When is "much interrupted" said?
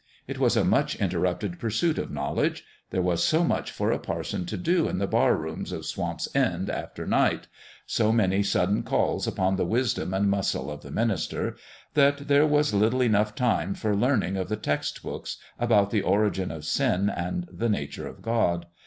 0.65-1.59